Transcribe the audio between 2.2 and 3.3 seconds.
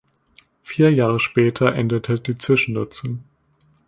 Zwischennutzung.